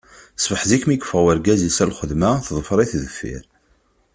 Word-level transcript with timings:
Ṣṣbeḥ 0.41 0.61
zik 0.69 0.83
mi 0.87 0.95
yeffeɣ 0.95 1.25
urgaz-is 1.29 1.77
ɣer 1.81 1.87
lxedma, 1.91 2.31
teḍfer-it 2.45 2.91
deffir. 3.03 3.43